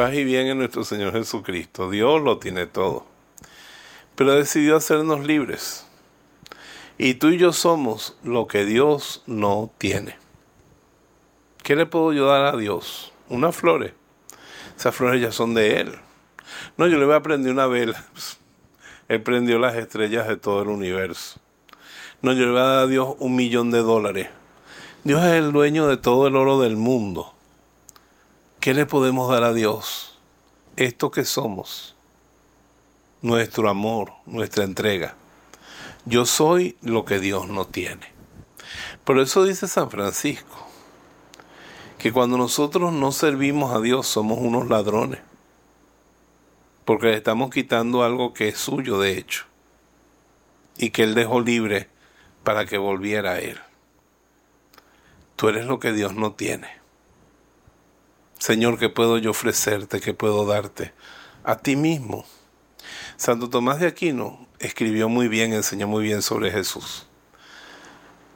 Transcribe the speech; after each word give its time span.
Paz 0.00 0.14
y 0.14 0.24
bien 0.24 0.46
en 0.46 0.56
nuestro 0.56 0.82
Señor 0.82 1.12
Jesucristo. 1.12 1.90
Dios 1.90 2.22
lo 2.22 2.38
tiene 2.38 2.64
todo. 2.64 3.04
Pero 4.14 4.34
decidió 4.34 4.76
hacernos 4.76 5.26
libres. 5.26 5.86
Y 6.96 7.16
tú 7.16 7.28
y 7.28 7.36
yo 7.36 7.52
somos 7.52 8.16
lo 8.24 8.46
que 8.46 8.64
Dios 8.64 9.22
no 9.26 9.70
tiene. 9.76 10.16
¿Qué 11.62 11.76
le 11.76 11.84
puedo 11.84 12.14
yo 12.14 12.24
dar 12.28 12.46
a 12.46 12.56
Dios? 12.56 13.12
Unas 13.28 13.54
flores. 13.54 13.92
Esas 14.74 14.94
flores 14.94 15.20
ya 15.20 15.32
son 15.32 15.52
de 15.52 15.82
Él. 15.82 15.94
No, 16.78 16.86
yo 16.86 16.96
le 16.96 17.04
voy 17.04 17.16
a 17.16 17.20
prender 17.20 17.52
una 17.52 17.66
vela. 17.66 18.02
Él 19.08 19.22
prendió 19.22 19.58
las 19.58 19.74
estrellas 19.74 20.26
de 20.26 20.38
todo 20.38 20.62
el 20.62 20.68
universo. 20.68 21.40
No, 22.22 22.32
yo 22.32 22.46
le 22.46 22.52
voy 22.52 22.60
a 22.60 22.64
dar 22.64 22.78
a 22.84 22.86
Dios 22.86 23.16
un 23.18 23.36
millón 23.36 23.70
de 23.70 23.80
dólares. 23.80 24.30
Dios 25.04 25.22
es 25.24 25.32
el 25.32 25.52
dueño 25.52 25.88
de 25.88 25.98
todo 25.98 26.26
el 26.26 26.36
oro 26.36 26.58
del 26.58 26.78
mundo. 26.78 27.34
¿Qué 28.60 28.74
le 28.74 28.84
podemos 28.84 29.30
dar 29.30 29.42
a 29.42 29.54
Dios? 29.54 30.18
Esto 30.76 31.10
que 31.10 31.24
somos, 31.24 31.96
nuestro 33.22 33.70
amor, 33.70 34.12
nuestra 34.26 34.64
entrega. 34.64 35.14
Yo 36.04 36.26
soy 36.26 36.76
lo 36.82 37.06
que 37.06 37.20
Dios 37.20 37.48
no 37.48 37.66
tiene. 37.66 38.12
Por 39.04 39.18
eso 39.18 39.44
dice 39.44 39.66
San 39.66 39.90
Francisco, 39.90 40.66
que 41.96 42.12
cuando 42.12 42.36
nosotros 42.36 42.92
no 42.92 43.12
servimos 43.12 43.74
a 43.74 43.80
Dios 43.80 44.06
somos 44.06 44.38
unos 44.38 44.68
ladrones, 44.68 45.20
porque 46.84 47.06
le 47.06 47.16
estamos 47.16 47.48
quitando 47.48 48.02
algo 48.02 48.34
que 48.34 48.48
es 48.48 48.58
suyo 48.58 49.00
de 49.00 49.16
hecho, 49.16 49.46
y 50.76 50.90
que 50.90 51.04
Él 51.04 51.14
dejó 51.14 51.40
libre 51.40 51.88
para 52.44 52.66
que 52.66 52.76
volviera 52.76 53.30
a 53.30 53.38
Él. 53.38 53.58
Tú 55.36 55.48
eres 55.48 55.64
lo 55.64 55.80
que 55.80 55.94
Dios 55.94 56.14
no 56.14 56.32
tiene. 56.32 56.79
Señor, 58.40 58.78
¿qué 58.78 58.88
puedo 58.88 59.18
yo 59.18 59.32
ofrecerte? 59.32 60.00
¿Qué 60.00 60.14
puedo 60.14 60.46
darte? 60.46 60.94
A 61.44 61.58
ti 61.58 61.76
mismo. 61.76 62.24
Santo 63.18 63.50
Tomás 63.50 63.80
de 63.80 63.86
Aquino 63.86 64.48
escribió 64.58 65.10
muy 65.10 65.28
bien, 65.28 65.52
enseñó 65.52 65.86
muy 65.86 66.04
bien 66.04 66.22
sobre 66.22 66.50
Jesús. 66.50 67.06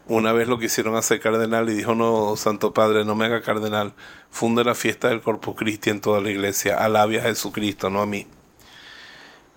Una 0.06 0.34
vez 0.34 0.46
lo 0.46 0.58
quisieron 0.58 0.94
hacer 0.94 1.20
cardenal 1.20 1.70
y 1.70 1.74
dijo, 1.74 1.94
no, 1.94 2.36
Santo 2.36 2.74
Padre, 2.74 3.06
no 3.06 3.14
me 3.14 3.24
haga 3.24 3.40
cardenal, 3.40 3.94
funde 4.28 4.62
la 4.62 4.74
fiesta 4.74 5.08
del 5.08 5.22
Corpus 5.22 5.56
Christi 5.56 5.88
en 5.88 6.02
toda 6.02 6.20
la 6.20 6.30
iglesia, 6.30 6.84
alabe 6.84 7.18
a 7.18 7.22
Jesucristo, 7.22 7.88
no 7.88 8.02
a 8.02 8.06
mí. 8.06 8.26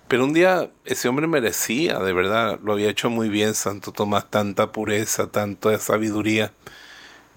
Pero 0.08 0.24
un 0.24 0.32
día 0.32 0.72
ese 0.86 1.10
hombre 1.10 1.28
merecía, 1.28 2.00
de 2.00 2.14
verdad, 2.14 2.58
lo 2.64 2.72
había 2.72 2.90
hecho 2.90 3.10
muy 3.10 3.28
bien 3.28 3.54
Santo 3.54 3.92
Tomás, 3.92 4.30
tanta 4.30 4.72
pureza, 4.72 5.30
tanta 5.30 5.78
sabiduría 5.78 6.54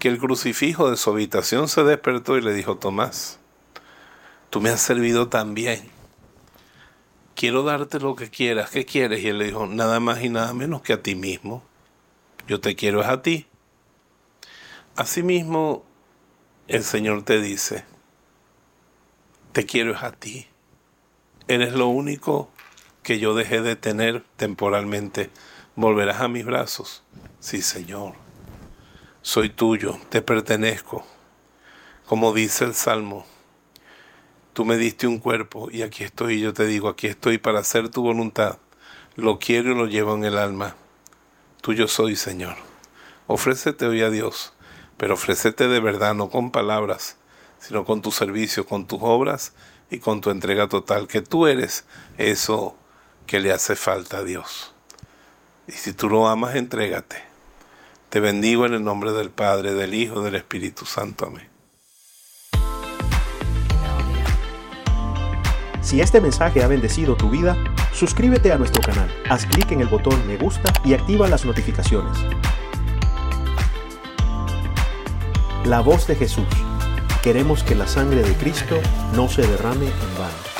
que 0.01 0.07
el 0.07 0.17
crucifijo 0.17 0.89
de 0.89 0.97
su 0.97 1.11
habitación 1.11 1.67
se 1.67 1.83
despertó 1.83 2.35
y 2.35 2.41
le 2.41 2.55
dijo, 2.55 2.75
Tomás, 2.75 3.37
tú 4.49 4.59
me 4.59 4.71
has 4.71 4.81
servido 4.81 5.29
tan 5.29 5.53
bien. 5.53 5.91
Quiero 7.35 7.61
darte 7.61 7.99
lo 7.99 8.15
que 8.15 8.31
quieras. 8.31 8.71
¿Qué 8.71 8.83
quieres? 8.83 9.23
Y 9.23 9.27
él 9.27 9.37
le 9.37 9.45
dijo, 9.45 9.67
nada 9.67 9.99
más 9.99 10.23
y 10.23 10.29
nada 10.29 10.55
menos 10.55 10.81
que 10.81 10.93
a 10.93 11.03
ti 11.03 11.13
mismo. 11.13 11.63
Yo 12.47 12.59
te 12.59 12.75
quiero 12.75 13.01
es 13.01 13.09
a 13.09 13.21
ti. 13.21 13.45
Asimismo, 14.95 15.85
el 16.67 16.83
Señor 16.83 17.21
te 17.21 17.39
dice, 17.39 17.85
te 19.51 19.67
quiero 19.67 19.93
es 19.93 20.01
a 20.01 20.13
ti. 20.13 20.47
Eres 21.47 21.73
lo 21.73 21.89
único 21.89 22.49
que 23.03 23.19
yo 23.19 23.35
dejé 23.35 23.61
de 23.61 23.75
tener 23.75 24.23
temporalmente. 24.35 25.29
¿Volverás 25.75 26.21
a 26.21 26.27
mis 26.27 26.43
brazos? 26.43 27.03
Sí, 27.39 27.61
Señor 27.61 28.30
soy 29.21 29.49
tuyo, 29.49 29.99
te 30.09 30.21
pertenezco. 30.21 31.05
Como 32.07 32.33
dice 32.33 32.65
el 32.65 32.73
Salmo, 32.73 33.25
tú 34.53 34.65
me 34.65 34.77
diste 34.77 35.05
un 35.05 35.19
cuerpo 35.19 35.69
y 35.71 35.83
aquí 35.83 36.03
estoy, 36.03 36.41
yo 36.41 36.53
te 36.53 36.65
digo, 36.65 36.89
aquí 36.89 37.07
estoy 37.07 37.37
para 37.37 37.59
hacer 37.59 37.89
tu 37.89 38.01
voluntad. 38.01 38.57
Lo 39.15 39.37
quiero 39.37 39.71
y 39.71 39.75
lo 39.75 39.85
llevo 39.85 40.15
en 40.15 40.25
el 40.25 40.37
alma. 40.37 40.75
Tuyo 41.61 41.87
soy, 41.87 42.15
Señor. 42.15 42.55
Ofrécete 43.27 43.85
hoy 43.85 44.01
a 44.01 44.09
Dios, 44.09 44.53
pero 44.97 45.13
ofrécete 45.13 45.67
de 45.67 45.79
verdad, 45.79 46.15
no 46.15 46.29
con 46.29 46.51
palabras, 46.51 47.17
sino 47.59 47.85
con 47.85 48.01
tu 48.01 48.11
servicio, 48.11 48.65
con 48.65 48.87
tus 48.87 48.99
obras 49.03 49.53
y 49.91 49.99
con 49.99 50.21
tu 50.21 50.31
entrega 50.31 50.67
total, 50.67 51.07
que 51.07 51.21
tú 51.21 51.45
eres 51.45 51.85
eso 52.17 52.75
que 53.27 53.39
le 53.39 53.51
hace 53.51 53.75
falta 53.75 54.17
a 54.17 54.23
Dios. 54.23 54.73
Y 55.67 55.73
si 55.73 55.93
tú 55.93 56.09
lo 56.09 56.27
amas, 56.27 56.55
entrégate 56.55 57.30
te 58.11 58.19
bendigo 58.19 58.65
en 58.65 58.73
el 58.73 58.83
nombre 58.83 59.13
del 59.13 59.29
Padre, 59.29 59.73
del 59.73 59.93
Hijo, 59.93 60.21
del 60.21 60.35
Espíritu 60.35 60.85
Santo. 60.85 61.27
Amén. 61.27 61.47
Si 65.81 66.01
este 66.01 66.19
mensaje 66.19 66.61
ha 66.61 66.67
bendecido 66.67 67.15
tu 67.15 67.29
vida, 67.29 67.55
suscríbete 67.93 68.51
a 68.51 68.57
nuestro 68.57 68.83
canal, 68.83 69.09
haz 69.29 69.45
clic 69.45 69.71
en 69.71 69.79
el 69.79 69.87
botón 69.87 70.27
me 70.27 70.35
gusta 70.35 70.73
y 70.83 70.93
activa 70.93 71.29
las 71.29 71.45
notificaciones. 71.45 72.17
La 75.63 75.79
voz 75.79 76.05
de 76.05 76.15
Jesús. 76.15 76.47
Queremos 77.23 77.63
que 77.63 77.75
la 77.75 77.87
sangre 77.87 78.23
de 78.23 78.33
Cristo 78.33 78.77
no 79.15 79.29
se 79.29 79.43
derrame 79.43 79.85
en 79.85 80.17
vano. 80.19 80.50